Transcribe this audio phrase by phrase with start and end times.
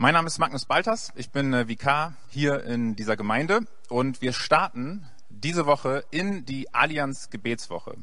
[0.00, 4.32] Mein Name ist Magnus Balters, ich bin äh, Vikar hier in dieser Gemeinde und wir
[4.32, 7.96] starten diese Woche in die Allianz Gebetswoche.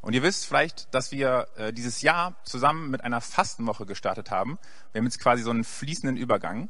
[0.00, 4.60] Und ihr wisst vielleicht, dass wir äh, dieses Jahr zusammen mit einer Fastenwoche gestartet haben.
[4.92, 6.68] Wir haben jetzt quasi so einen fließenden Übergang.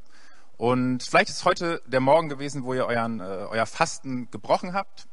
[0.57, 5.09] Und vielleicht ist heute der Morgen gewesen, wo ihr euren, äh, euer Fasten gebrochen habt,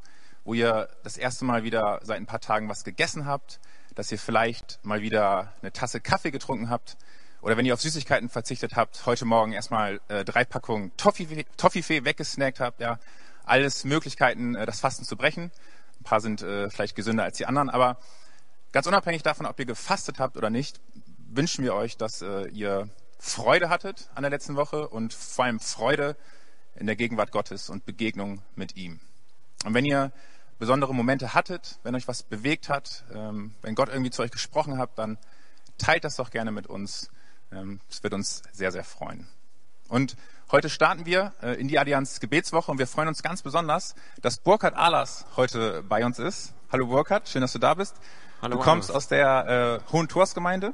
[0.45, 3.59] wo ihr das erste Mal wieder seit ein paar Tagen was gegessen habt,
[3.95, 6.95] dass ihr vielleicht mal wieder eine Tasse Kaffee getrunken habt
[7.41, 12.05] oder wenn ihr auf Süßigkeiten verzichtet habt, heute Morgen erstmal äh, drei Packungen Toffifee, Toffifee
[12.05, 12.99] weggesnackt habt, ja,
[13.45, 15.51] alles Möglichkeiten, äh, das Fasten zu brechen.
[15.99, 17.97] Ein paar sind äh, vielleicht gesünder als die anderen, aber
[18.71, 20.79] ganz unabhängig davon, ob ihr gefastet habt oder nicht,
[21.29, 25.59] wünschen wir euch, dass äh, ihr Freude hattet an der letzten Woche und vor allem
[25.59, 26.15] Freude
[26.75, 28.99] in der Gegenwart Gottes und Begegnung mit ihm.
[29.65, 30.11] Und wenn ihr
[30.59, 34.77] besondere Momente hattet, wenn euch was bewegt hat, ähm, wenn Gott irgendwie zu euch gesprochen
[34.77, 35.17] hat, dann
[35.77, 37.09] teilt das doch gerne mit uns
[37.89, 39.27] es wird uns sehr, sehr freuen.
[39.89, 40.15] Und
[40.51, 44.37] heute starten wir äh, in die Allianz Gebetswoche und wir freuen uns ganz besonders, dass
[44.37, 46.53] Burkhard Ahlers heute bei uns ist.
[46.71, 47.95] Hallo Burkhard, schön, dass du da bist.
[48.41, 50.69] Hallo, du kommst aus der äh, Hohen Tors Gemeinde,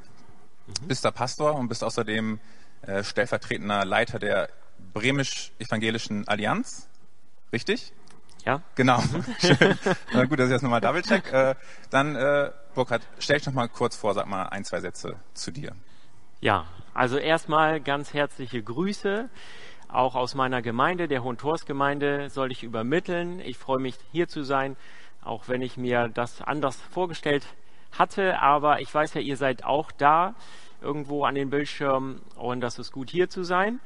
[0.68, 0.88] mhm.
[0.88, 2.40] bist da Pastor und bist außerdem
[2.84, 4.50] äh, stellvertretender Leiter der
[4.94, 6.88] Bremisch-Evangelischen Allianz.
[7.52, 7.94] Richtig?
[8.46, 8.62] Ja.
[8.76, 9.02] Genau.
[9.40, 9.78] Schön.
[10.14, 11.32] Na gut, dass ich das nochmal double check.
[11.34, 11.56] Äh,
[11.90, 15.52] dann, äh, Burkhard, stell dich noch mal kurz vor, sag mal ein, zwei Sätze zu
[15.52, 15.76] dir.
[16.40, 19.28] Ja, also erstmal ganz herzliche Grüße.
[19.90, 23.40] Auch aus meiner Gemeinde, der Hohentors-Gemeinde, soll ich übermitteln.
[23.40, 24.76] Ich freue mich, hier zu sein,
[25.24, 27.48] auch wenn ich mir das anders vorgestellt
[27.98, 28.40] hatte.
[28.40, 30.36] Aber ich weiß ja, ihr seid auch da,
[30.80, 33.80] irgendwo an den Bildschirmen, und das ist gut, hier zu sein.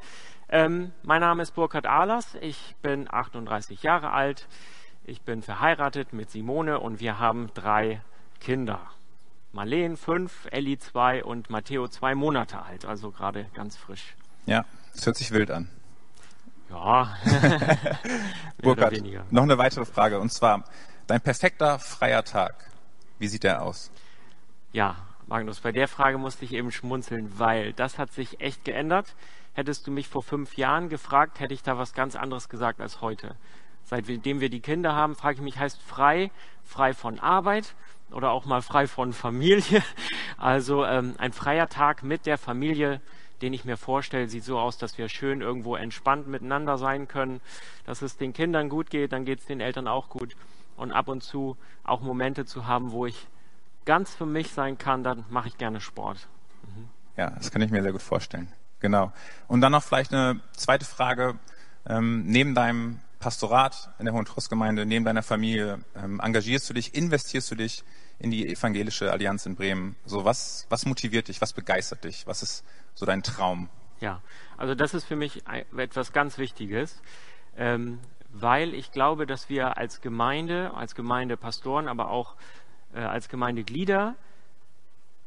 [0.49, 2.35] Ähm, mein Name ist Burkhard Ahlers.
[2.41, 4.49] Ich bin 38 Jahre alt.
[5.05, 8.01] Ich bin verheiratet mit Simone und wir haben drei
[8.41, 8.81] Kinder.
[9.53, 14.15] Marleen fünf, Ellie zwei und Matteo zwei Monate alt, also gerade ganz frisch.
[14.45, 15.69] Ja, das hört sich wild an.
[16.69, 17.17] Ja.
[18.61, 20.63] Burkhard, noch eine weitere Frage und zwar
[21.07, 22.71] dein perfekter freier Tag.
[23.19, 23.91] Wie sieht der aus?
[24.71, 24.95] Ja,
[25.27, 29.15] Magnus, bei der Frage musste ich eben schmunzeln, weil das hat sich echt geändert.
[29.53, 33.01] Hättest du mich vor fünf Jahren gefragt, hätte ich da was ganz anderes gesagt als
[33.01, 33.35] heute.
[33.83, 36.31] Seitdem wir die Kinder haben, frage ich mich, heißt frei,
[36.63, 37.75] frei von Arbeit
[38.13, 39.83] oder auch mal frei von Familie.
[40.37, 42.99] Also ähm, ein freier Tag mit der Familie,
[43.43, 47.41] den ich mir vorstelle, sieht so aus, dass wir schön irgendwo entspannt miteinander sein können,
[47.85, 50.35] dass es den Kindern gut geht, dann geht es den Eltern auch gut.
[50.77, 53.27] Und ab und zu auch Momente zu haben, wo ich
[53.85, 56.27] ganz für mich sein kann, dann mache ich gerne Sport.
[56.63, 56.89] Mhm.
[57.17, 58.51] Ja, das kann ich mir sehr gut vorstellen.
[58.79, 59.11] Genau.
[59.47, 61.37] Und dann noch vielleicht eine zweite Frage.
[61.87, 66.93] Ähm, neben deinem Pastorat in der Hohen Trostgemeinde, neben deiner Familie, ähm, engagierst du dich,
[66.95, 67.83] investierst du dich
[68.19, 69.95] in die evangelische Allianz in Bremen?
[70.05, 73.69] So was, was motiviert dich, was begeistert dich, was ist so dein Traum?
[74.01, 74.21] Ja,
[74.57, 75.43] also das ist für mich
[75.77, 77.01] etwas ganz Wichtiges,
[77.55, 77.99] ähm,
[78.29, 82.35] weil ich glaube, dass wir als Gemeinde, als Gemeindepastoren, aber auch
[82.93, 84.15] äh, als Gemeindeglieder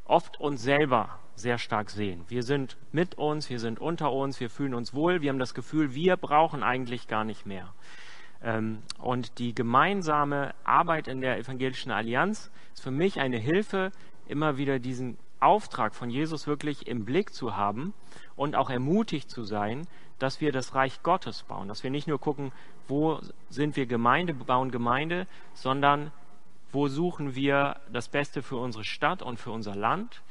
[0.04, 2.24] oft uns selber sehr stark sehen.
[2.28, 5.54] Wir sind mit uns, wir sind unter uns, wir fühlen uns wohl, wir haben das
[5.54, 7.72] Gefühl, wir brauchen eigentlich gar nicht mehr.
[8.42, 13.90] Ähm, und die gemeinsame Arbeit in der Evangelischen Allianz ist für mich eine Hilfe,
[14.26, 17.92] immer wieder diesen Auftrag von Jesus wirklich im Blick zu haben
[18.36, 19.86] und auch ermutigt zu sein,
[20.18, 22.52] dass wir das Reich Gottes bauen, dass wir nicht nur gucken,
[22.88, 23.20] wo
[23.50, 26.12] sind wir Gemeinde, bauen Gemeinde, sondern
[26.72, 30.22] wo suchen wir das Beste für unsere Stadt und für unser Land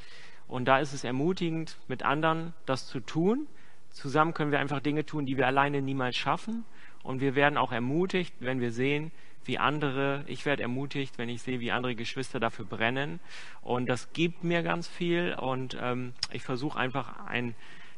[0.53, 3.47] und da ist es ermutigend, mit anderen das zu tun.
[3.89, 6.63] Zusammen können wir einfach Dinge tun, die wir alleine niemals schaffen.
[7.01, 9.11] Und wir werden auch ermutigt, wenn wir sehen,
[9.45, 13.19] wie andere, ich werde ermutigt, wenn ich sehe, wie andere Geschwister dafür brennen.
[13.63, 15.33] Und das gibt mir ganz viel.
[15.33, 17.55] Und ähm, ich versuche einfach einen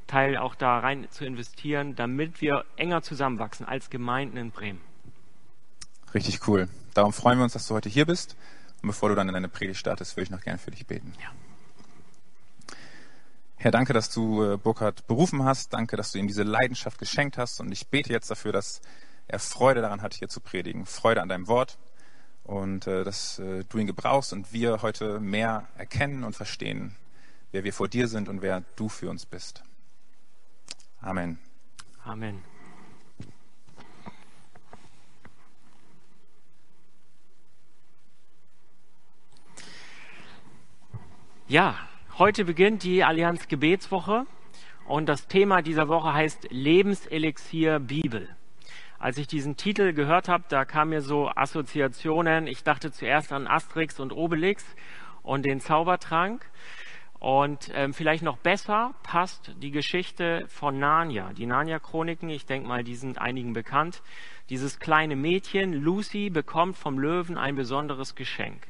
[0.08, 4.80] Teil auch da rein zu investieren, damit wir enger zusammenwachsen als Gemeinden in Bremen.
[6.14, 6.70] Richtig cool.
[6.94, 8.38] Darum freuen wir uns, dass du heute hier bist.
[8.82, 11.12] Und bevor du dann in deine Predigt startest, würde ich noch gerne für dich beten.
[11.22, 11.34] Ja.
[13.66, 15.74] Herr, danke, dass du äh, Burkhard berufen hast.
[15.74, 17.60] Danke, dass du ihm diese Leidenschaft geschenkt hast.
[17.60, 18.80] Und ich bete jetzt dafür, dass
[19.28, 20.86] er Freude daran hat, hier zu predigen.
[20.86, 21.80] Freude an deinem Wort.
[22.44, 26.96] Und äh, dass äh, du ihn gebrauchst und wir heute mehr erkennen und verstehen,
[27.52, 29.64] wer wir vor dir sind und wer du für uns bist.
[31.02, 31.40] Amen.
[32.04, 32.44] Amen.
[41.48, 41.76] Ja,
[42.18, 44.26] Heute beginnt die Allianz Gebetswoche
[44.88, 48.30] und das Thema dieser Woche heißt Lebenselixier Bibel.
[48.98, 52.48] Als ich diesen Titel gehört habe, da kamen mir so Assoziationen.
[52.48, 54.64] Ich dachte zuerst an Asterix und Obelix
[55.24, 56.50] und den Zaubertrank.
[57.20, 61.34] Und ähm, vielleicht noch besser passt die Geschichte von Narnia.
[61.34, 64.02] Die Narnia-Chroniken, ich denke mal, die sind einigen bekannt.
[64.50, 68.68] Dieses kleine Mädchen, Lucy, bekommt vom Löwen ein besonderes Geschenk.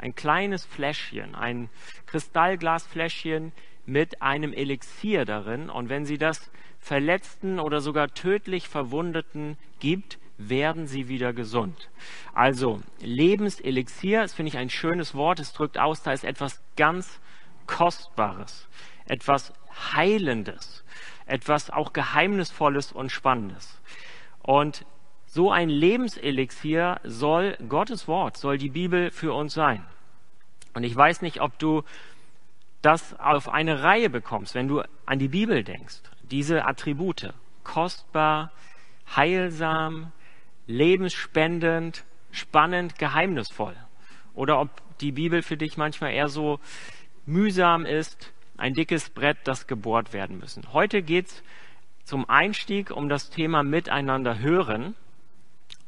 [0.00, 1.68] Ein kleines Fläschchen, ein
[2.06, 3.52] Kristallglasfläschchen
[3.84, 5.68] mit einem Elixier darin.
[5.68, 11.90] Und wenn sie das Verletzten oder sogar tödlich Verwundeten gibt, werden sie wieder gesund.
[12.32, 17.20] Also Lebenselixier, das finde ich ein schönes Wort, es drückt aus, da ist etwas ganz
[17.66, 18.68] Kostbares,
[19.04, 19.52] etwas
[19.92, 20.82] Heilendes,
[21.26, 23.82] etwas auch Geheimnisvolles und Spannendes.
[24.42, 24.86] Und
[25.32, 29.86] so ein Lebenselixier soll Gottes Wort, soll die Bibel für uns sein.
[30.74, 31.84] Und ich weiß nicht, ob du
[32.82, 36.00] das auf eine Reihe bekommst, wenn du an die Bibel denkst.
[36.30, 37.32] Diese Attribute,
[37.62, 38.50] kostbar,
[39.14, 40.10] heilsam,
[40.66, 43.76] lebensspendend, spannend, geheimnisvoll.
[44.34, 46.58] Oder ob die Bibel für dich manchmal eher so
[47.24, 50.72] mühsam ist, ein dickes Brett, das gebohrt werden müssen.
[50.72, 51.42] Heute geht es
[52.04, 54.96] zum Einstieg um das Thema Miteinander hören.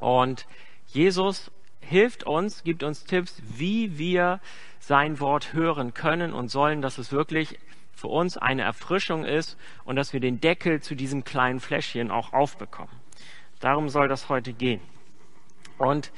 [0.02, 0.49] Und
[0.87, 4.40] Jesus hilft uns, gibt uns Tipps, wie wir
[4.81, 7.56] sein Wort hören können und sollen, dass es wirklich
[7.94, 12.32] für uns eine Erfrischung ist und dass wir den Deckel zu diesem kleinen Fläschchen auch
[12.32, 12.90] aufbekommen.
[13.60, 14.81] Darum soll das heute gehen.
[15.78, 16.10] Und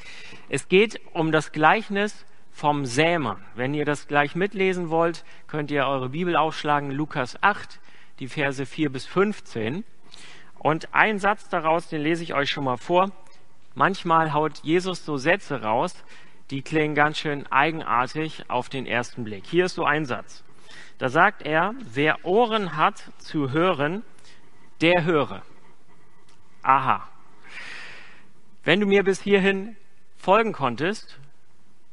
[0.48, 3.44] es geht um das Gleichnis vom Sämann.
[3.54, 7.80] Wenn ihr das gleich mitlesen wollt, könnt ihr eure Bibel aufschlagen, Lukas 8,
[8.18, 9.84] die Verse 4 bis 15.
[10.58, 13.12] Und ein Satz daraus, den lese ich euch schon mal vor.
[13.74, 15.94] Manchmal haut Jesus so Sätze raus,
[16.50, 19.44] die klingen ganz schön eigenartig auf den ersten Blick.
[19.46, 20.44] Hier ist so ein Satz.
[20.98, 24.02] Da sagt er, wer Ohren hat zu hören,
[24.80, 25.42] der höre.
[26.62, 27.08] Aha.
[28.62, 29.76] Wenn du mir bis hierhin
[30.16, 31.18] folgen konntest,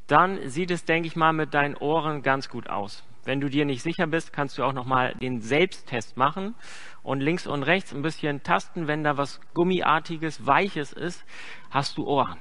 [0.07, 3.03] dann sieht es, denke ich mal, mit deinen Ohren ganz gut aus.
[3.23, 6.55] Wenn du dir nicht sicher bist, kannst du auch nochmal den Selbsttest machen
[7.03, 8.87] und links und rechts ein bisschen tasten.
[8.87, 11.23] Wenn da was Gummiartiges, Weiches ist,
[11.69, 12.39] hast du Ohren.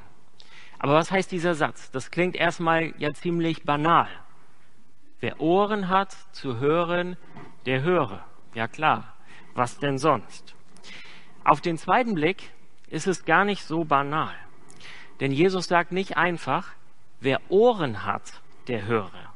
[0.79, 1.91] Aber was heißt dieser Satz?
[1.91, 4.09] Das klingt erstmal ja ziemlich banal.
[5.21, 7.19] Wer Ohren hat zu hören,
[7.67, 8.25] der höre.
[8.55, 9.15] Ja klar,
[9.55, 10.55] was denn sonst?
[11.45, 12.51] Auf den zweiten Blick
[12.89, 14.35] ist es gar nicht so banal.
[15.21, 16.73] Denn Jesus sagt nicht einfach,
[17.21, 19.30] wer Ohren hat, der höre,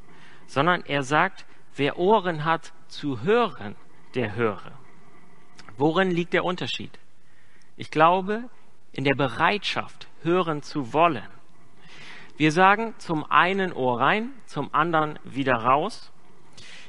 [0.47, 1.45] sondern er sagt,
[1.75, 3.75] wer Ohren hat zu hören,
[4.13, 4.71] der höre.
[5.77, 6.97] Worin liegt der Unterschied?
[7.77, 8.49] Ich glaube,
[8.93, 11.27] in der Bereitschaft, hören zu wollen.
[12.37, 16.11] Wir sagen zum einen Ohr rein, zum anderen wieder raus.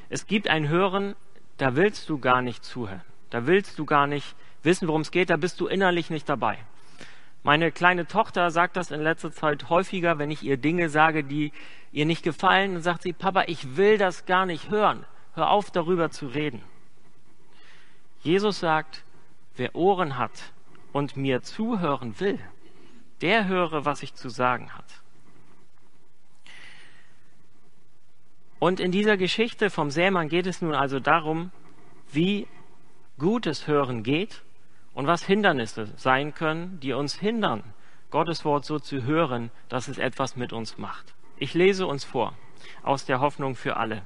[0.09, 1.15] Es gibt ein Hören,
[1.57, 3.01] da willst du gar nicht zuhören.
[3.29, 6.57] Da willst du gar nicht wissen, worum es geht, da bist du innerlich nicht dabei.
[7.43, 11.53] Meine kleine Tochter sagt das in letzter Zeit häufiger, wenn ich ihr Dinge sage, die
[11.97, 15.03] ihr nicht gefallen, dann sagt sie, Papa, ich will das gar nicht hören.
[15.33, 16.61] Hör auf, darüber zu reden.
[18.21, 19.03] Jesus sagt,
[19.55, 20.53] wer Ohren hat
[20.93, 22.39] und mir zuhören will,
[23.21, 24.85] der höre, was ich zu sagen hat.
[28.59, 31.51] Und in dieser Geschichte vom Sämann geht es nun also darum,
[32.11, 32.47] wie
[33.17, 34.43] gutes Hören geht
[34.93, 37.63] und was Hindernisse sein können, die uns hindern,
[38.11, 41.16] Gottes Wort so zu hören, dass es etwas mit uns macht.
[41.39, 42.33] Ich lese uns vor
[42.81, 44.01] aus der Hoffnung für alle.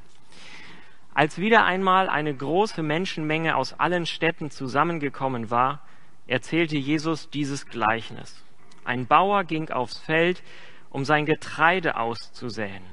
[1.13, 5.81] Als wieder einmal eine große Menschenmenge aus allen Städten zusammengekommen war,
[6.28, 8.44] erzählte Jesus dieses Gleichnis.
[8.83, 10.44] Ein Bauer ging aufs Feld,
[10.90, 12.83] um sein Getreide auszusäen.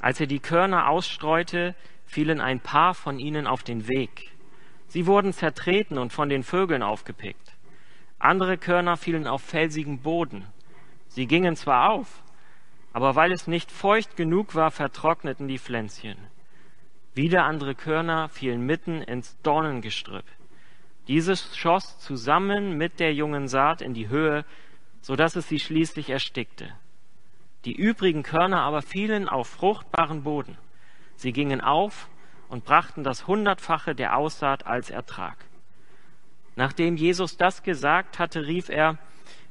[0.00, 1.74] Als er die Körner ausstreute,
[2.06, 4.32] fielen ein paar von ihnen auf den Weg.
[4.88, 7.52] Sie wurden zertreten und von den Vögeln aufgepickt.
[8.18, 10.46] Andere Körner fielen auf felsigen Boden.
[11.08, 12.22] Sie gingen zwar auf,
[12.92, 16.16] aber weil es nicht feucht genug war, vertrockneten die Pflänzchen.
[17.14, 20.24] Wieder andere Körner fielen mitten ins Dornengestrüpp.
[21.08, 24.44] Dieses schoss zusammen mit der jungen Saat in die Höhe,
[25.00, 26.72] so dass es sie schließlich erstickte.
[27.64, 30.56] Die übrigen Körner aber fielen auf fruchtbaren Boden.
[31.16, 32.08] Sie gingen auf
[32.48, 35.36] und brachten das Hundertfache der Aussaat als Ertrag.
[36.56, 38.98] Nachdem Jesus das gesagt hatte, rief er,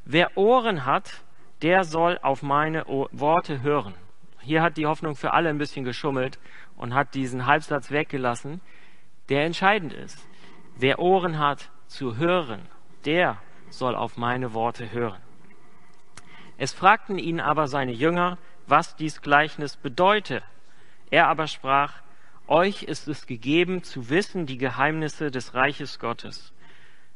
[0.05, 1.23] wer Ohren hat,
[1.61, 3.93] der soll auf meine Worte hören.
[4.39, 6.39] Hier hat die Hoffnung für alle ein bisschen geschummelt
[6.75, 8.61] und hat diesen Halbsatz weggelassen,
[9.29, 10.17] der entscheidend ist.
[10.75, 12.61] Wer Ohren hat zu hören,
[13.05, 13.37] der
[13.69, 15.21] soll auf meine Worte hören.
[16.57, 18.37] Es fragten ihn aber seine Jünger,
[18.67, 20.43] was dies Gleichnis bedeute.
[21.09, 22.01] Er aber sprach,
[22.47, 26.53] euch ist es gegeben zu wissen die Geheimnisse des Reiches Gottes.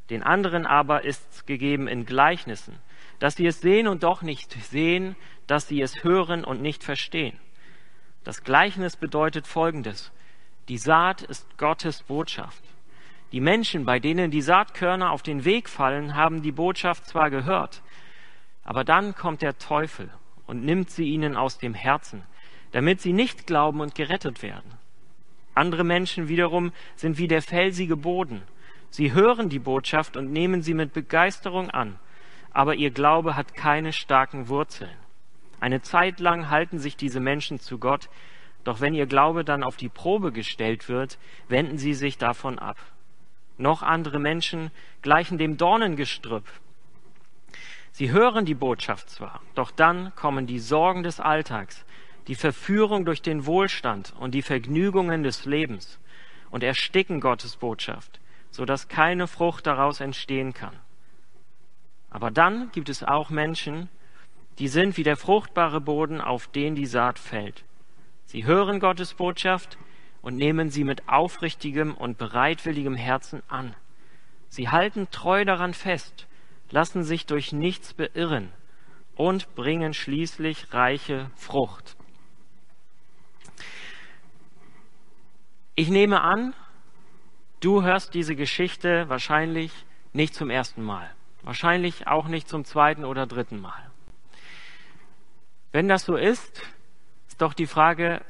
[0.09, 2.77] Den anderen aber ist es gegeben in Gleichnissen,
[3.19, 5.15] dass sie es sehen und doch nicht sehen,
[5.47, 7.37] dass sie es hören und nicht verstehen.
[8.23, 10.11] Das Gleichnis bedeutet Folgendes.
[10.67, 12.63] Die Saat ist Gottes Botschaft.
[13.31, 17.81] Die Menschen, bei denen die Saatkörner auf den Weg fallen, haben die Botschaft zwar gehört,
[18.63, 20.09] aber dann kommt der Teufel
[20.47, 22.23] und nimmt sie ihnen aus dem Herzen,
[22.71, 24.71] damit sie nicht glauben und gerettet werden.
[25.53, 28.41] Andere Menschen wiederum sind wie der felsige Boden.
[28.89, 31.99] Sie hören die Botschaft und nehmen sie mit Begeisterung an,
[32.55, 34.95] aber ihr Glaube hat keine starken Wurzeln.
[35.59, 38.09] Eine Zeit lang halten sich diese Menschen zu Gott,
[38.63, 41.19] doch wenn ihr Glaube dann auf die Probe gestellt wird,
[41.49, 42.77] wenden sie sich davon ab.
[43.57, 44.71] Noch andere Menschen
[45.01, 46.45] gleichen dem Dornengestrüpp.
[47.91, 51.83] Sie hören die Botschaft zwar, doch dann kommen die Sorgen des Alltags,
[52.27, 55.99] die Verführung durch den Wohlstand und die Vergnügungen des Lebens
[56.51, 60.79] und ersticken Gottes Botschaft, so dass keine Frucht daraus entstehen kann.
[62.09, 63.89] Aber dann gibt es auch Menschen,
[64.59, 67.65] die sind wie der fruchtbare Boden, auf den die Saat fällt.
[68.25, 69.77] Sie hören Gottes Botschaft
[70.21, 73.75] und nehmen sie mit aufrichtigem und bereitwilligem Herzen an.
[74.49, 76.27] Sie halten treu daran fest,
[76.71, 78.51] lassen sich durch nichts beirren
[79.15, 81.95] und bringen schließlich reiche Frucht.
[85.75, 86.53] Ich nehme an,
[87.59, 89.71] du hörst diese Geschichte wahrscheinlich
[90.13, 91.13] nicht zum ersten Mal,
[91.45, 93.89] wahrscheinlich auch nicht zum zweiten oder dritten Mal.
[95.71, 96.61] Wenn das so ist,
[97.27, 98.21] ist doch die Frage,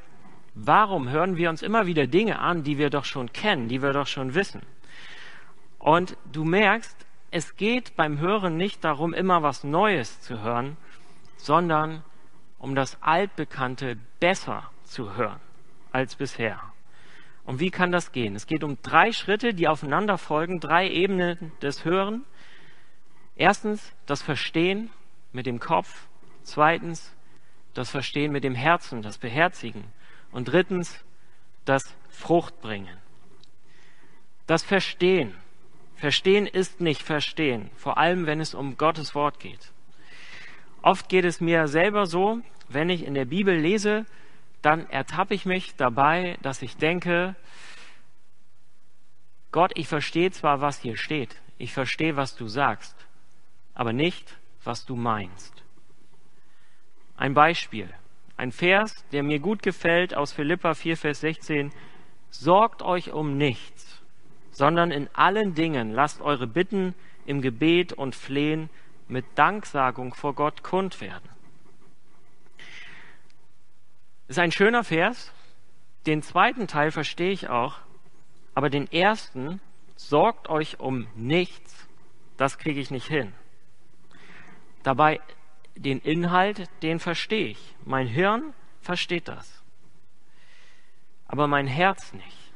[0.54, 3.92] warum hören wir uns immer wieder Dinge an, die wir doch schon kennen, die wir
[3.92, 4.62] doch schon wissen?
[5.78, 10.76] Und du merkst, es geht beim Hören nicht darum, immer was Neues zu hören,
[11.36, 12.02] sondern
[12.58, 15.40] um das Altbekannte besser zu hören
[15.92, 16.60] als bisher.
[17.44, 18.34] Und wie kann das gehen?
[18.34, 22.24] Es geht um drei Schritte, die aufeinander folgen, drei Ebenen des Hören.
[23.36, 24.90] Erstens das Verstehen
[25.32, 26.06] mit dem Kopf.
[26.42, 27.12] Zweitens
[27.74, 29.84] das Verstehen mit dem Herzen, das Beherzigen.
[30.32, 31.04] Und drittens
[31.64, 32.96] das Fruchtbringen.
[34.46, 35.34] Das Verstehen.
[35.96, 39.72] Verstehen ist nicht Verstehen, vor allem wenn es um Gottes Wort geht.
[40.82, 44.04] Oft geht es mir selber so, wenn ich in der Bibel lese,
[44.62, 47.34] dann ertappe ich mich dabei, dass ich denke,
[49.52, 53.05] Gott, ich verstehe zwar, was hier steht, ich verstehe, was du sagst,
[53.76, 55.62] aber nicht, was du meinst.
[57.16, 57.92] Ein Beispiel,
[58.36, 61.72] ein Vers, der mir gut gefällt aus Philippa 4, Vers 16.
[62.30, 64.02] Sorgt euch um nichts,
[64.50, 66.94] sondern in allen Dingen lasst eure Bitten
[67.26, 68.70] im Gebet und Flehen
[69.08, 71.28] mit Danksagung vor Gott kund werden.
[74.28, 75.32] Ist ein schöner Vers.
[76.06, 77.78] Den zweiten Teil verstehe ich auch.
[78.54, 79.60] Aber den ersten,
[79.96, 81.86] sorgt euch um nichts,
[82.36, 83.32] das kriege ich nicht hin.
[84.86, 85.20] Dabei,
[85.74, 87.74] den Inhalt, den verstehe ich.
[87.84, 89.64] Mein Hirn versteht das.
[91.26, 92.52] Aber mein Herz nicht.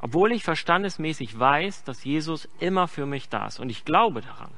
[0.00, 4.50] Obwohl ich verstandesmäßig weiß, dass Jesus immer für mich da ist und ich glaube daran,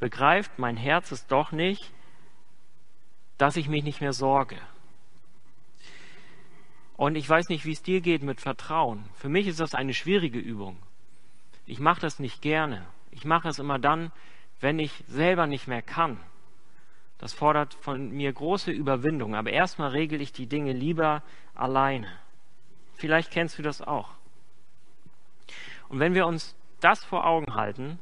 [0.00, 1.92] begreift mein Herz es doch nicht,
[3.38, 4.58] dass ich mich nicht mehr sorge.
[6.96, 9.04] Und ich weiß nicht, wie es dir geht mit Vertrauen.
[9.14, 10.76] Für mich ist das eine schwierige Übung.
[11.66, 12.84] Ich mache das nicht gerne.
[13.14, 14.12] Ich mache es immer dann,
[14.60, 16.18] wenn ich selber nicht mehr kann.
[17.18, 19.34] Das fordert von mir große Überwindung.
[19.34, 21.22] Aber erstmal regel ich die Dinge lieber
[21.54, 22.08] alleine.
[22.94, 24.10] Vielleicht kennst du das auch.
[25.88, 27.98] Und wenn wir uns das vor Augen halten,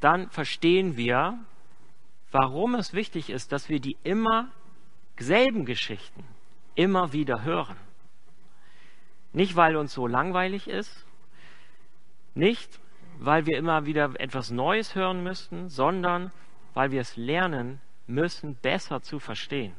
[0.00, 1.38] dann verstehen wir,
[2.32, 4.50] warum es wichtig ist, dass wir die immer
[5.18, 6.24] selben Geschichten
[6.74, 7.76] immer wieder hören.
[9.32, 11.06] Nicht, weil uns so langweilig ist,
[12.34, 12.80] nicht,
[13.18, 16.32] weil wir immer wieder etwas Neues hören müssten, sondern
[16.74, 19.74] weil wir es lernen müssen, besser zu verstehen.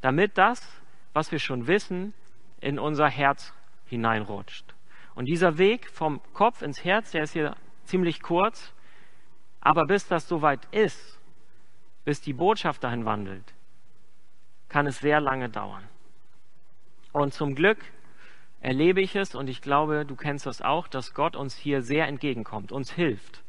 [0.00, 0.80] Damit das,
[1.12, 2.14] was wir schon wissen,
[2.60, 3.52] in unser Herz
[3.86, 4.74] hineinrutscht.
[5.14, 8.72] Und dieser Weg vom Kopf ins Herz, der ist hier ziemlich kurz,
[9.60, 11.18] aber bis das soweit ist,
[12.04, 13.52] bis die Botschaft dahin wandelt,
[14.68, 15.88] kann es sehr lange dauern.
[17.12, 17.78] Und zum Glück
[18.60, 22.06] erlebe ich es, und ich glaube, du kennst das auch, dass Gott uns hier sehr
[22.06, 23.42] entgegenkommt, uns hilft.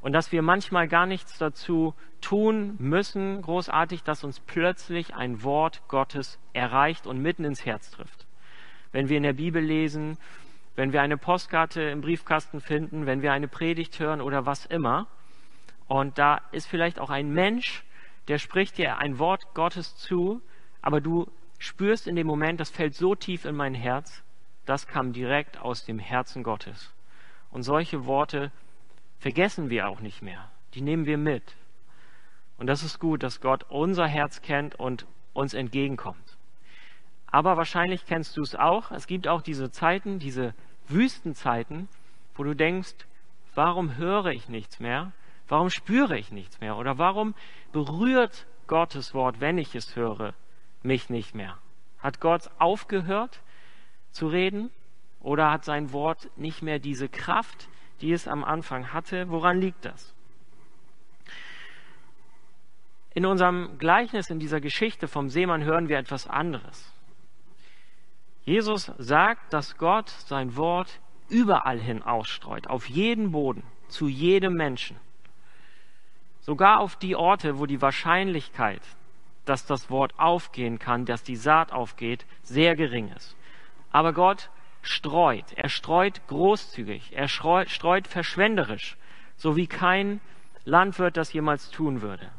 [0.00, 5.82] Und dass wir manchmal gar nichts dazu tun müssen, großartig, dass uns plötzlich ein Wort
[5.88, 8.26] Gottes erreicht und mitten ins Herz trifft.
[8.92, 10.16] Wenn wir in der Bibel lesen,
[10.74, 15.06] wenn wir eine Postkarte im Briefkasten finden, wenn wir eine Predigt hören oder was immer,
[15.86, 17.84] und da ist vielleicht auch ein Mensch,
[18.28, 20.40] der spricht dir ein Wort Gottes zu,
[20.82, 24.22] aber du spürst in dem Moment, das fällt so tief in mein Herz,
[24.66, 26.92] das kam direkt aus dem Herzen Gottes.
[27.50, 28.52] Und solche Worte
[29.18, 30.50] vergessen wir auch nicht mehr.
[30.74, 31.56] Die nehmen wir mit.
[32.58, 36.36] Und das ist gut, dass Gott unser Herz kennt und uns entgegenkommt.
[37.26, 38.90] Aber wahrscheinlich kennst du es auch.
[38.90, 40.54] Es gibt auch diese Zeiten, diese
[40.88, 41.88] Wüstenzeiten,
[42.34, 42.94] wo du denkst,
[43.54, 45.12] warum höre ich nichts mehr?
[45.48, 46.76] Warum spüre ich nichts mehr?
[46.76, 47.34] Oder warum
[47.72, 50.34] berührt Gottes Wort, wenn ich es höre,
[50.82, 51.58] mich nicht mehr?
[51.98, 53.40] Hat Gott aufgehört
[54.12, 54.70] zu reden?
[55.20, 57.68] Oder hat sein Wort nicht mehr diese Kraft,
[58.00, 59.28] die es am Anfang hatte?
[59.28, 60.14] Woran liegt das?
[63.12, 66.92] In unserem Gleichnis, in dieser Geschichte vom Seemann hören wir etwas anderes.
[68.44, 74.96] Jesus sagt, dass Gott sein Wort überall hin ausstreut, auf jeden Boden, zu jedem Menschen.
[76.40, 78.82] Sogar auf die Orte, wo die Wahrscheinlichkeit,
[79.44, 83.36] dass das Wort aufgehen kann, dass die Saat aufgeht, sehr gering ist.
[83.90, 84.50] Aber Gott
[84.82, 85.52] streut.
[85.56, 87.12] Er streut großzügig.
[87.12, 88.96] Er streut verschwenderisch,
[89.36, 90.20] so wie kein
[90.64, 92.30] Landwirt das jemals tun würde.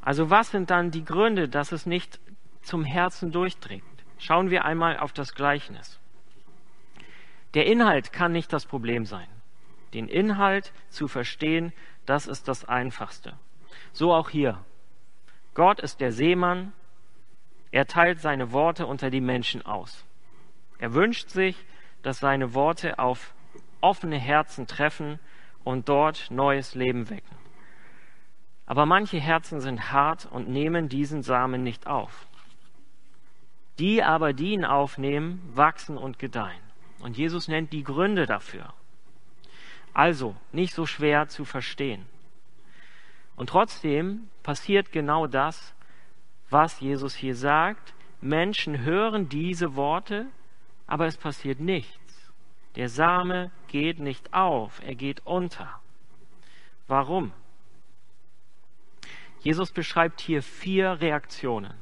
[0.00, 2.20] Also was sind dann die Gründe, dass es nicht
[2.62, 3.84] zum Herzen durchdringt?
[4.18, 5.98] Schauen wir einmal auf das Gleichnis.
[7.54, 9.28] Der Inhalt kann nicht das Problem sein.
[9.94, 11.72] Den Inhalt zu verstehen,
[12.04, 13.38] das ist das Einfachste.
[13.92, 14.58] So auch hier.
[15.54, 16.72] Gott ist der Seemann.
[17.74, 20.04] Er teilt seine Worte unter die Menschen aus.
[20.78, 21.56] Er wünscht sich,
[22.04, 23.34] dass seine Worte auf
[23.80, 25.18] offene Herzen treffen
[25.64, 27.36] und dort neues Leben wecken.
[28.64, 32.28] Aber manche Herzen sind hart und nehmen diesen Samen nicht auf.
[33.80, 36.62] Die aber, die ihn aufnehmen, wachsen und gedeihen.
[37.00, 38.72] Und Jesus nennt die Gründe dafür.
[39.92, 42.06] Also nicht so schwer zu verstehen.
[43.34, 45.73] Und trotzdem passiert genau das,
[46.54, 47.92] was Jesus hier sagt.
[48.22, 50.26] Menschen hören diese Worte,
[50.86, 52.32] aber es passiert nichts.
[52.76, 55.80] Der Same geht nicht auf, er geht unter.
[56.88, 57.32] Warum?
[59.40, 61.74] Jesus beschreibt hier vier Reaktionen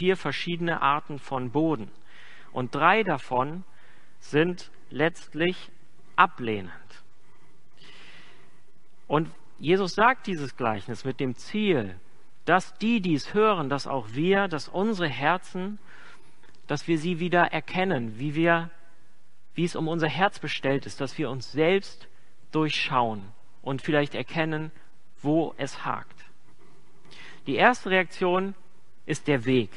[0.00, 1.90] vier verschiedene Arten von Boden.
[2.52, 3.64] Und drei davon
[4.18, 5.70] sind letztlich
[6.16, 6.72] ablehnend.
[9.06, 12.00] Und Jesus sagt dieses Gleichnis mit dem Ziel,
[12.50, 15.78] dass die, die es hören, dass auch wir, dass unsere Herzen,
[16.66, 18.70] dass wir sie wieder erkennen, wie wir,
[19.54, 22.08] wie es um unser Herz bestellt ist, dass wir uns selbst
[22.50, 23.22] durchschauen
[23.62, 24.72] und vielleicht erkennen,
[25.22, 26.24] wo es hakt.
[27.46, 28.56] Die erste Reaktion
[29.06, 29.70] ist der Weg.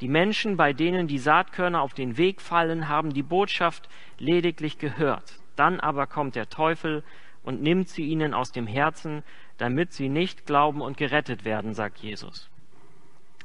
[0.00, 5.40] Die Menschen, bei denen die Saatkörner auf den Weg fallen, haben die Botschaft lediglich gehört.
[5.56, 7.02] Dann aber kommt der Teufel
[7.42, 9.24] und nimmt sie ihnen aus dem Herzen,
[9.58, 12.50] damit sie nicht glauben und gerettet werden, sagt Jesus.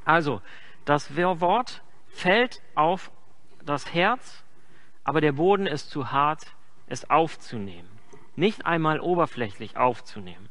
[0.06, 0.42] Also,
[0.86, 3.12] das Wort fällt auf
[3.66, 4.44] das Herz,
[5.04, 6.46] aber der Boden ist zu hart,
[6.88, 7.90] es aufzunehmen.
[8.36, 10.50] Nicht einmal oberflächlich aufzunehmen.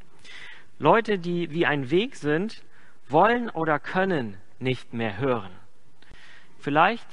[0.78, 2.62] Leute, die wie ein Weg sind,
[3.08, 5.52] wollen oder können nicht mehr hören.
[6.58, 7.06] Vielleicht,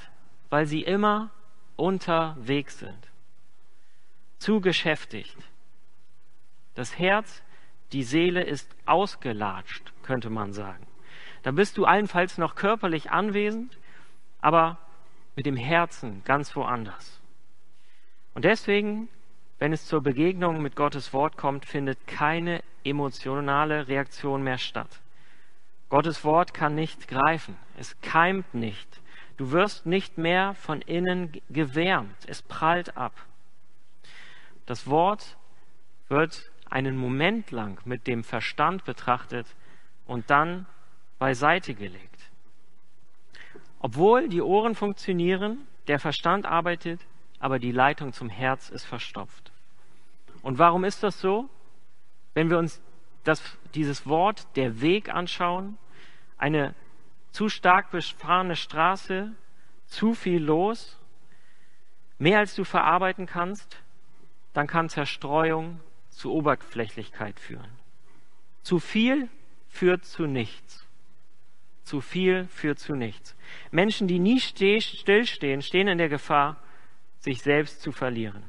[0.50, 1.30] weil sie immer
[1.76, 3.08] unterwegs sind,
[4.38, 5.36] zu geschäftigt.
[6.74, 7.42] Das Herz,
[7.94, 10.86] die Seele ist ausgelatscht, könnte man sagen.
[11.42, 13.78] Da bist du allenfalls noch körperlich anwesend,
[14.40, 14.78] aber
[15.36, 17.20] mit dem Herzen ganz woanders.
[18.34, 19.08] Und deswegen,
[19.58, 25.00] wenn es zur Begegnung mit Gottes Wort kommt, findet keine emotionale Reaktion mehr statt.
[25.88, 29.00] Gottes Wort kann nicht greifen, es keimt nicht,
[29.36, 32.16] Du wirst nicht mehr von innen gewärmt.
[32.26, 33.12] Es prallt ab.
[34.66, 35.36] Das Wort
[36.08, 39.46] wird einen Moment lang mit dem Verstand betrachtet
[40.06, 40.66] und dann
[41.18, 42.30] beiseite gelegt.
[43.78, 47.00] Obwohl die Ohren funktionieren, der Verstand arbeitet,
[47.38, 49.52] aber die Leitung zum Herz ist verstopft.
[50.42, 51.48] Und warum ist das so?
[52.32, 52.80] Wenn wir uns
[53.24, 53.42] das,
[53.74, 55.78] dieses Wort der Weg anschauen,
[56.38, 56.74] eine
[57.30, 59.32] zu stark befahrene Straße,
[59.86, 60.98] zu viel los,
[62.18, 63.82] mehr als du verarbeiten kannst,
[64.52, 65.80] dann kann Zerstreuung
[66.16, 67.70] zu Oberflächlichkeit führen.
[68.62, 69.28] Zu viel
[69.68, 70.86] führt zu nichts.
[71.82, 73.36] Zu viel führt zu nichts.
[73.70, 76.56] Menschen, die nie stillstehen, stehen in der Gefahr,
[77.18, 78.42] sich selbst zu verlieren.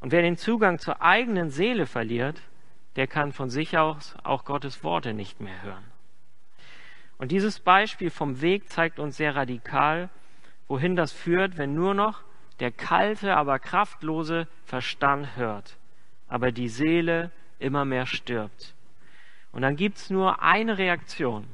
[0.00, 2.40] Und wer den Zugang zur eigenen Seele verliert,
[2.96, 5.84] der kann von sich aus auch Gottes Worte nicht mehr hören.
[7.18, 10.10] Und dieses Beispiel vom Weg zeigt uns sehr radikal,
[10.68, 12.22] wohin das führt, wenn nur noch
[12.60, 15.76] der kalte, aber kraftlose Verstand hört,
[16.32, 18.74] aber die Seele immer mehr stirbt.
[19.52, 21.46] Und dann gibt es nur eine Reaktion,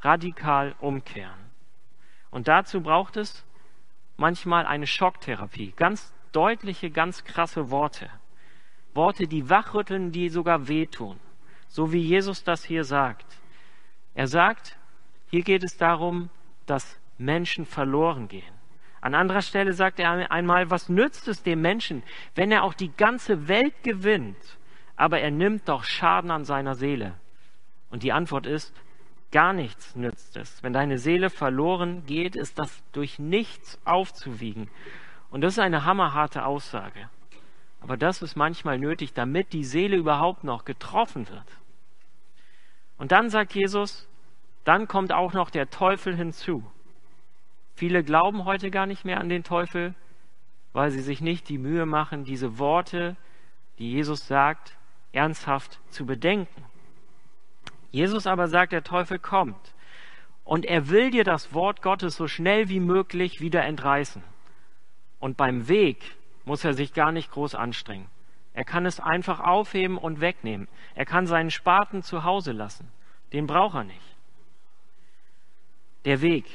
[0.00, 1.50] radikal umkehren.
[2.30, 3.44] Und dazu braucht es
[4.16, 8.08] manchmal eine Schocktherapie, ganz deutliche, ganz krasse Worte.
[8.94, 11.20] Worte, die wachrütteln, die sogar wehtun,
[11.68, 13.26] so wie Jesus das hier sagt.
[14.14, 14.78] Er sagt,
[15.28, 16.30] hier geht es darum,
[16.64, 18.59] dass Menschen verloren gehen.
[19.00, 22.02] An anderer Stelle sagt er einmal, was nützt es dem Menschen,
[22.34, 24.58] wenn er auch die ganze Welt gewinnt,
[24.96, 27.14] aber er nimmt doch Schaden an seiner Seele?
[27.90, 28.74] Und die Antwort ist,
[29.32, 30.62] gar nichts nützt es.
[30.62, 34.68] Wenn deine Seele verloren geht, ist das durch nichts aufzuwiegen.
[35.30, 37.08] Und das ist eine hammerharte Aussage.
[37.80, 41.46] Aber das ist manchmal nötig, damit die Seele überhaupt noch getroffen wird.
[42.98, 44.06] Und dann sagt Jesus,
[44.64, 46.62] dann kommt auch noch der Teufel hinzu.
[47.74, 49.94] Viele glauben heute gar nicht mehr an den Teufel,
[50.72, 53.16] weil sie sich nicht die Mühe machen, diese Worte,
[53.78, 54.76] die Jesus sagt,
[55.12, 56.64] ernsthaft zu bedenken.
[57.90, 59.74] Jesus aber sagt, der Teufel kommt
[60.44, 64.22] und er will dir das Wort Gottes so schnell wie möglich wieder entreißen.
[65.18, 68.08] Und beim Weg muss er sich gar nicht groß anstrengen.
[68.52, 70.66] Er kann es einfach aufheben und wegnehmen.
[70.94, 72.90] Er kann seinen Spaten zu Hause lassen.
[73.32, 74.16] Den braucht er nicht.
[76.04, 76.46] Der Weg.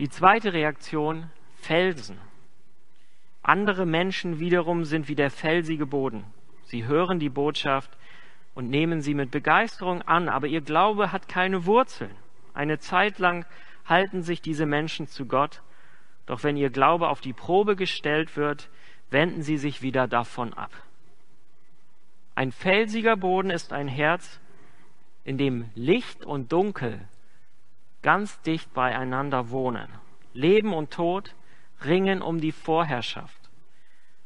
[0.00, 2.16] Die zweite Reaktion, Felsen.
[3.42, 6.24] Andere Menschen wiederum sind wie der felsige Boden.
[6.64, 7.90] Sie hören die Botschaft
[8.54, 12.16] und nehmen sie mit Begeisterung an, aber ihr Glaube hat keine Wurzeln.
[12.54, 13.44] Eine Zeit lang
[13.84, 15.60] halten sich diese Menschen zu Gott,
[16.24, 18.70] doch wenn ihr Glaube auf die Probe gestellt wird,
[19.10, 20.72] wenden sie sich wieder davon ab.
[22.34, 24.40] Ein felsiger Boden ist ein Herz,
[25.24, 27.06] in dem Licht und Dunkel
[28.02, 29.88] ganz dicht beieinander wohnen.
[30.32, 31.34] Leben und Tod
[31.84, 33.50] ringen um die Vorherrschaft.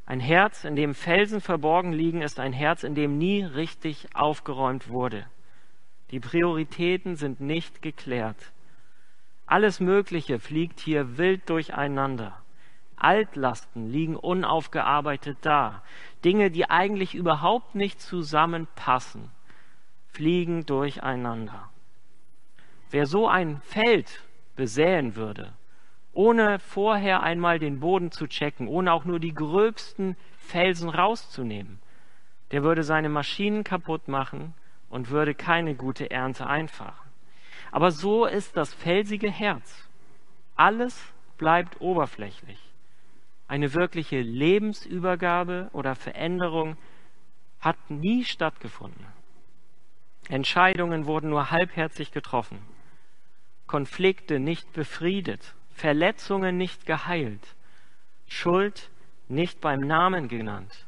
[0.07, 4.89] Ein Herz, in dem Felsen verborgen liegen, ist ein Herz, in dem nie richtig aufgeräumt
[4.89, 5.27] wurde.
[6.11, 8.53] Die Prioritäten sind nicht geklärt.
[9.47, 12.39] Alles Mögliche fliegt hier wild durcheinander.
[12.97, 15.83] Altlasten liegen unaufgearbeitet da.
[16.25, 19.31] Dinge, die eigentlich überhaupt nicht zusammenpassen,
[20.09, 21.71] fliegen durcheinander.
[22.95, 24.23] Wer so ein Feld
[24.55, 25.53] besäen würde,
[26.13, 31.81] ohne vorher einmal den Boden zu checken, ohne auch nur die gröbsten Felsen rauszunehmen,
[32.53, 34.55] der würde seine Maschinen kaputt machen
[34.91, 37.11] und würde keine gute Ernte einfahren.
[37.73, 39.89] Aber so ist das felsige Herz.
[40.55, 42.61] Alles bleibt oberflächlich.
[43.49, 46.77] Eine wirkliche Lebensübergabe oder Veränderung
[47.59, 49.05] hat nie stattgefunden.
[50.29, 52.74] Entscheidungen wurden nur halbherzig getroffen.
[53.75, 57.57] Konflikte nicht befriedet, Verletzungen nicht geheilt,
[58.29, 58.89] Schuld
[59.27, 60.87] nicht beim Namen genannt,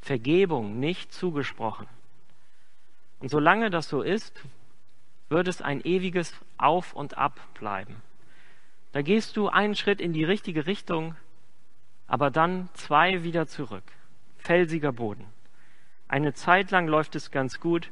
[0.00, 1.86] Vergebung nicht zugesprochen.
[3.20, 4.40] Und solange das so ist,
[5.28, 7.96] wird es ein ewiges Auf und Ab bleiben.
[8.92, 11.14] Da gehst du einen Schritt in die richtige Richtung,
[12.06, 13.84] aber dann zwei wieder zurück.
[14.38, 15.26] Felsiger Boden.
[16.08, 17.90] Eine Zeit lang läuft es ganz gut,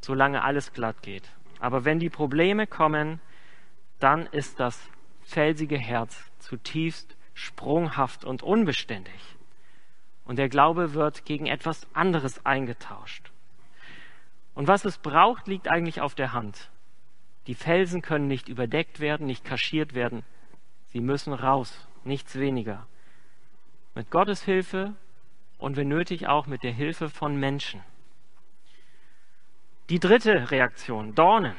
[0.00, 1.30] solange alles glatt geht.
[1.60, 3.20] Aber wenn die Probleme kommen,
[4.04, 4.78] dann ist das
[5.22, 9.14] felsige Herz zutiefst sprunghaft und unbeständig.
[10.26, 13.32] Und der Glaube wird gegen etwas anderes eingetauscht.
[14.54, 16.70] Und was es braucht, liegt eigentlich auf der Hand.
[17.46, 20.22] Die Felsen können nicht überdeckt werden, nicht kaschiert werden.
[20.88, 22.86] Sie müssen raus, nichts weniger.
[23.94, 24.92] Mit Gottes Hilfe
[25.56, 27.80] und wenn nötig auch mit der Hilfe von Menschen.
[29.88, 31.56] Die dritte Reaktion, Dornen.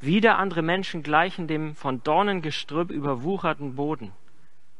[0.00, 4.12] Wieder andere Menschen gleichen dem von Dornengestrüpp überwucherten Boden.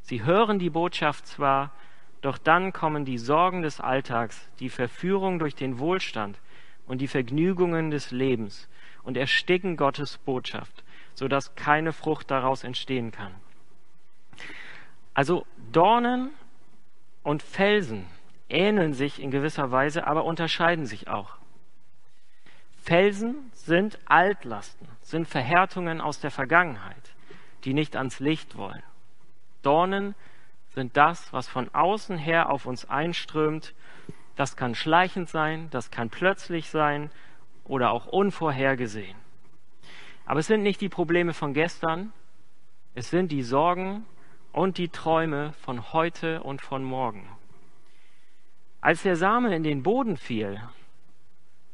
[0.00, 1.72] Sie hören die Botschaft zwar,
[2.20, 6.38] doch dann kommen die Sorgen des Alltags, die Verführung durch den Wohlstand
[6.86, 8.68] und die Vergnügungen des Lebens
[9.02, 13.34] und ersticken Gottes Botschaft, sodass keine Frucht daraus entstehen kann.
[15.14, 16.30] Also Dornen
[17.24, 18.06] und Felsen
[18.48, 21.38] ähneln sich in gewisser Weise, aber unterscheiden sich auch.
[22.88, 27.14] Felsen sind Altlasten, sind Verhärtungen aus der Vergangenheit,
[27.64, 28.82] die nicht ans Licht wollen.
[29.60, 30.14] Dornen
[30.70, 33.74] sind das, was von außen her auf uns einströmt.
[34.36, 37.10] Das kann schleichend sein, das kann plötzlich sein
[37.64, 39.18] oder auch unvorhergesehen.
[40.24, 42.14] Aber es sind nicht die Probleme von gestern,
[42.94, 44.06] es sind die Sorgen
[44.50, 47.28] und die Träume von heute und von morgen.
[48.80, 50.62] Als der Same in den Boden fiel,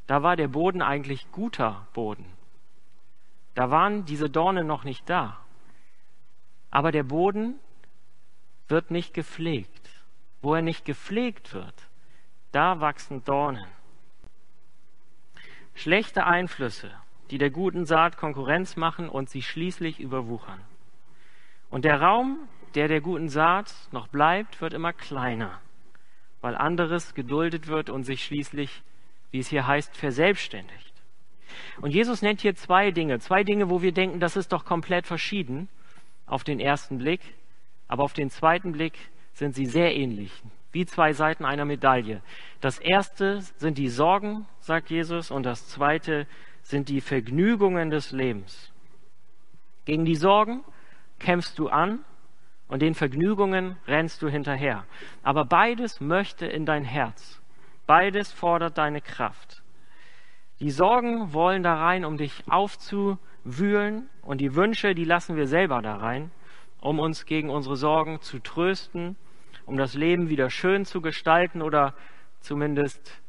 [0.07, 2.27] da war der Boden eigentlich guter Boden.
[3.55, 5.39] Da waren diese Dornen noch nicht da.
[6.71, 7.59] Aber der Boden
[8.69, 9.91] wird nicht gepflegt.
[10.43, 11.89] Wo er nicht gepflegt wird,
[12.53, 13.67] da wachsen Dornen.
[15.75, 16.93] Schlechte Einflüsse,
[17.31, 20.61] die der guten Saat Konkurrenz machen und sie schließlich überwuchern.
[21.71, 25.61] Und der Raum, der der guten Saat noch bleibt, wird immer kleiner,
[26.43, 28.83] weil anderes geduldet wird und sich schließlich
[29.35, 30.93] wie es hier heißt, verselbstständigt.
[31.81, 35.09] Und Jesus nennt hier zwei Dinge, zwei Dinge, wo wir denken, das ist doch komplett
[35.09, 35.69] verschieden
[36.25, 37.21] auf den ersten Blick,
[37.89, 38.97] aber auf den zweiten Blick
[39.33, 40.31] sind sie sehr ähnlich,
[40.71, 42.23] wie zwei Seiten einer Medaille.
[42.61, 46.29] Das erste sind die Sorgen, sagt Jesus, und das zweite
[46.63, 48.73] sind die Vergnügungen des Lebens.
[49.85, 50.63] Gegen die Sorgen
[51.19, 52.05] kämpfst du an
[52.69, 54.85] und den Vergnügungen rennst du hinterher.
[55.25, 57.41] Aber beides möchte in dein Herz.
[57.87, 59.63] Beides fordert deine Kraft.
[60.61, 65.83] Die Sorgen wollen da rein, um dich aufzuwühlen und die Wünsche, die lassen wir selber
[65.83, 66.31] da rein,
[66.81, 69.17] um uns gegen unsere Sorgen zu trösten,
[69.67, 71.95] um das Leben wieder schön zu gestalten oder
[72.41, 73.21] zumindest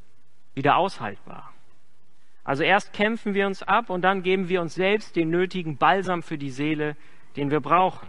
[0.54, 1.52] wieder aushaltbar.
[2.44, 6.22] Also erst kämpfen wir uns ab und dann geben wir uns selbst den nötigen Balsam
[6.22, 6.96] für die Seele,
[7.36, 8.08] den wir brauchen.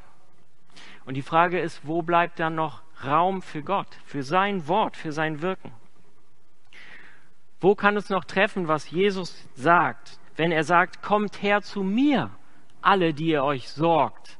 [1.06, 5.12] Und die Frage ist, wo bleibt dann noch Raum für Gott, für sein Wort, für
[5.12, 5.72] sein Wirken?
[7.66, 12.30] Wo kann es noch treffen, was Jesus sagt, wenn er sagt, kommt her zu mir,
[12.80, 14.38] alle, die ihr euch sorgt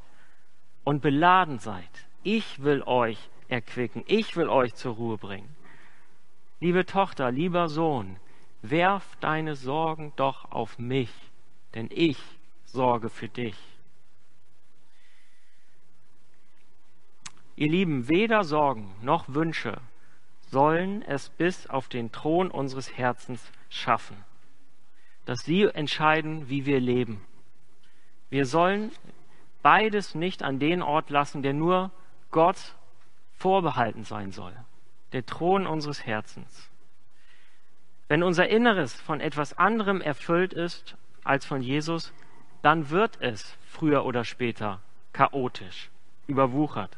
[0.85, 1.91] und beladen seid.
[2.23, 5.57] Ich will euch erquicken, ich will euch zur Ruhe bringen.
[6.61, 8.17] Liebe Tochter, lieber Sohn,
[8.63, 11.11] werf deine Sorgen doch auf mich,
[11.75, 12.23] denn ich
[12.65, 13.59] sorge für dich.
[17.57, 19.81] Ihr Lieben, weder Sorgen noch Wünsche
[20.57, 24.17] sollen es bis auf den Thron unseres Herzens schaffen,
[25.27, 27.23] dass sie entscheiden, wie wir leben.
[28.31, 28.91] Wir sollen
[29.61, 31.91] beides nicht an den Ort lassen, der nur
[32.31, 32.57] Gott
[33.37, 34.57] vorbehalten sein soll,
[35.13, 36.71] der Thron unseres Herzens.
[38.09, 42.15] Wenn unser Inneres von etwas anderem erfüllt ist als von Jesus,
[42.63, 44.81] dann wird es früher oder später
[45.13, 45.91] chaotisch,
[46.27, 46.97] überwuchert.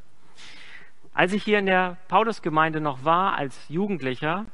[1.18, 4.46] Als ich hier in der Paulusgemeinde noch war als Jugendlicher,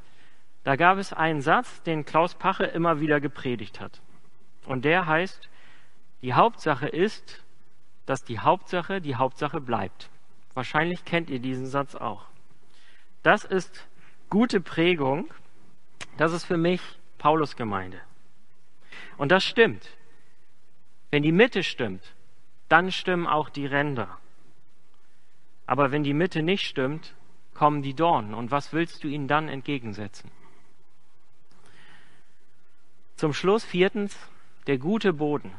[0.63, 4.01] da gab es einen Satz, den Klaus Pache immer wieder gepredigt hat.
[4.65, 5.51] Und der heißt,
[6.23, 7.45] die Hauptsache ist,
[8.07, 10.09] dass die Hauptsache die Hauptsache bleibt.
[10.55, 12.25] Wahrscheinlich kennt ihr diesen Satz auch.
[13.23, 13.87] Das ist
[14.31, 15.31] gute Prägung.
[16.17, 16.81] Das ist für mich
[17.19, 18.01] Paulusgemeinde.
[19.19, 19.87] Und das stimmt.
[21.11, 22.15] Wenn die Mitte stimmt,
[22.71, 24.19] dann stimmen auch die Ränder.
[25.67, 27.15] Aber wenn die Mitte nicht stimmt,
[27.55, 28.35] kommen die Dornen.
[28.35, 30.31] Und was willst du ihnen dann entgegensetzen?
[33.17, 34.19] Zum Schluss viertens,
[34.67, 35.53] der gute Boden.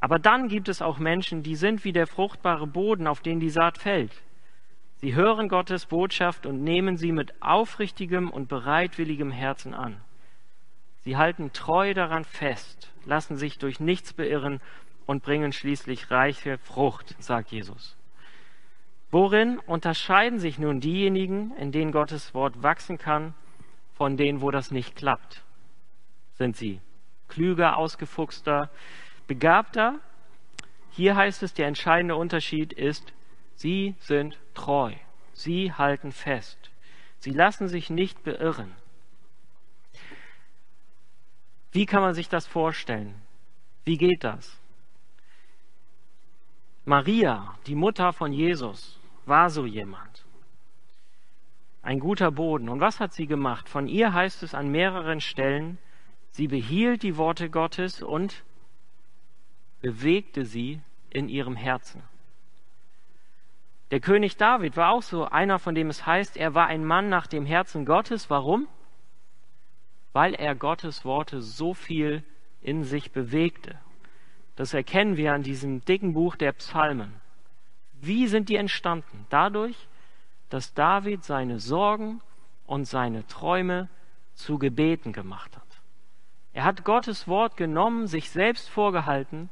[0.00, 3.50] Aber dann gibt es auch Menschen, die sind wie der fruchtbare Boden, auf den die
[3.50, 4.12] Saat fällt.
[4.96, 10.00] Sie hören Gottes Botschaft und nehmen sie mit aufrichtigem und bereitwilligem Herzen an.
[11.00, 14.60] Sie halten treu daran fest, lassen sich durch nichts beirren
[15.06, 17.96] und bringen schließlich reiche Frucht, sagt Jesus.
[19.14, 23.32] Worin unterscheiden sich nun diejenigen, in denen Gottes Wort wachsen kann,
[23.92, 25.44] von denen, wo das nicht klappt?
[26.32, 26.80] Sind sie
[27.28, 28.70] klüger, ausgefuchster,
[29.28, 30.00] begabter?
[30.90, 33.12] Hier heißt es, der entscheidende Unterschied ist,
[33.54, 34.94] sie sind treu,
[35.32, 36.72] sie halten fest,
[37.20, 38.72] sie lassen sich nicht beirren.
[41.70, 43.14] Wie kann man sich das vorstellen?
[43.84, 44.58] Wie geht das?
[46.84, 50.24] Maria, die Mutter von Jesus, war so jemand.
[51.82, 52.68] Ein guter Boden.
[52.68, 53.68] Und was hat sie gemacht?
[53.68, 55.78] Von ihr heißt es an mehreren Stellen,
[56.30, 58.42] sie behielt die Worte Gottes und
[59.82, 62.02] bewegte sie in ihrem Herzen.
[63.90, 67.10] Der König David war auch so einer, von dem es heißt, er war ein Mann
[67.10, 68.30] nach dem Herzen Gottes.
[68.30, 68.66] Warum?
[70.12, 72.24] Weil er Gottes Worte so viel
[72.62, 73.78] in sich bewegte.
[74.56, 77.12] Das erkennen wir an diesem dicken Buch der Psalmen.
[78.06, 79.26] Wie sind die entstanden?
[79.30, 79.88] Dadurch,
[80.50, 82.20] dass David seine Sorgen
[82.66, 83.88] und seine Träume
[84.34, 85.62] zu Gebeten gemacht hat.
[86.52, 89.50] Er hat Gottes Wort genommen, sich selbst vorgehalten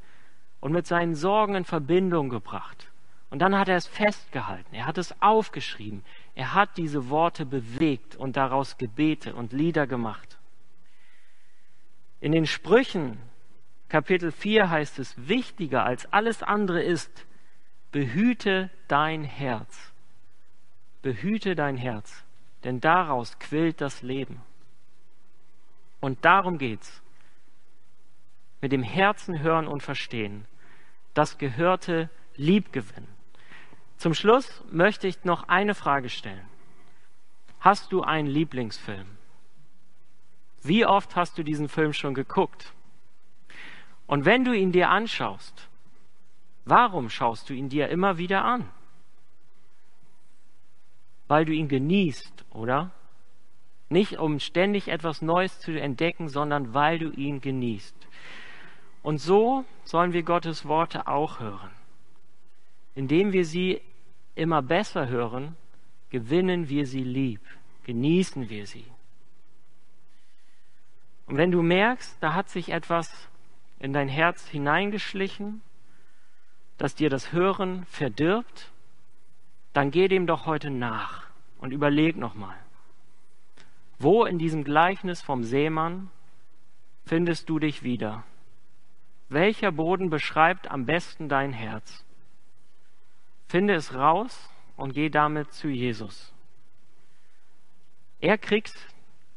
[0.60, 2.90] und mit seinen Sorgen in Verbindung gebracht.
[3.30, 8.14] Und dann hat er es festgehalten, er hat es aufgeschrieben, er hat diese Worte bewegt
[8.14, 10.38] und daraus Gebete und Lieder gemacht.
[12.20, 13.18] In den Sprüchen
[13.88, 17.26] Kapitel 4 heißt es, wichtiger als alles andere ist,
[17.92, 19.92] behüte dein Herz.
[21.02, 22.24] Behüte dein Herz,
[22.64, 24.40] denn daraus quillt das Leben.
[26.00, 27.02] Und darum geht's.
[28.60, 30.46] Mit dem Herzen hören und verstehen.
[31.14, 33.08] Das Gehörte liebgewinnen.
[33.98, 36.48] Zum Schluss möchte ich noch eine Frage stellen.
[37.60, 39.06] Hast du einen Lieblingsfilm?
[40.62, 42.72] Wie oft hast du diesen Film schon geguckt?
[44.06, 45.68] Und wenn du ihn dir anschaust,
[46.64, 48.68] Warum schaust du ihn dir immer wieder an?
[51.28, 52.90] Weil du ihn genießt, oder?
[53.88, 57.96] Nicht um ständig etwas Neues zu entdecken, sondern weil du ihn genießt.
[59.02, 61.70] Und so sollen wir Gottes Worte auch hören.
[62.94, 63.80] Indem wir sie
[64.34, 65.56] immer besser hören,
[66.10, 67.40] gewinnen wir sie lieb,
[67.84, 68.84] genießen wir sie.
[71.26, 73.28] Und wenn du merkst, da hat sich etwas
[73.78, 75.62] in dein Herz hineingeschlichen,
[76.82, 78.72] das dir das Hören verdirbt,
[79.72, 82.56] dann geh dem doch heute nach und überleg nochmal.
[84.00, 86.10] Wo in diesem Gleichnis vom Seemann
[87.04, 88.24] findest du dich wieder?
[89.28, 92.04] Welcher Boden beschreibt am besten dein Herz?
[93.46, 96.34] Finde es raus und geh damit zu Jesus.
[98.18, 98.74] Er kriegt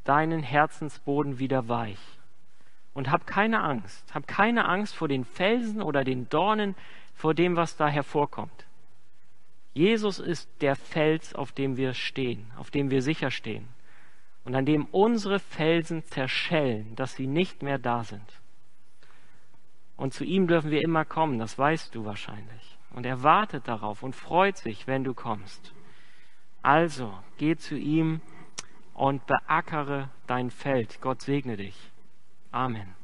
[0.04, 2.00] deinen Herzensboden wieder weich.
[2.96, 6.74] Und hab keine Angst, hab keine Angst vor den Felsen oder den Dornen,
[7.16, 8.66] vor dem, was da hervorkommt.
[9.74, 13.68] Jesus ist der Fels, auf dem wir stehen, auf dem wir sicher stehen
[14.46, 18.42] und an dem unsere Felsen zerschellen, dass sie nicht mehr da sind.
[19.98, 22.78] Und zu ihm dürfen wir immer kommen, das weißt du wahrscheinlich.
[22.92, 25.74] Und er wartet darauf und freut sich, wenn du kommst.
[26.62, 28.22] Also, geh zu ihm
[28.94, 31.02] und beackere dein Feld.
[31.02, 31.92] Gott segne dich.
[32.52, 32.95] Amen.